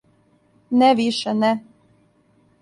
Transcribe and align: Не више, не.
Не 0.81 0.89
више, 1.01 1.35
не. 1.43 1.53